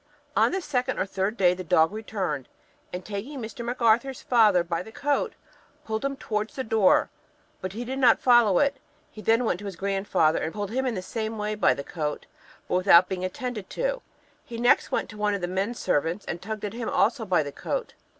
[0.35, 2.47] On the second or third day the dog returned,
[2.91, 3.63] and taking Mr.
[3.63, 5.33] Macarthur's father by the coat,
[5.85, 7.11] pulled him towards the door,
[7.61, 8.77] but he did not follow it;
[9.11, 11.83] he then went to his grandfather, and pulled him in the same way by the
[11.83, 12.25] coat,
[12.67, 14.01] but without being attended to;
[14.43, 17.51] he next went to one of the men servants, and tugged him also by the
[17.51, 17.93] coat.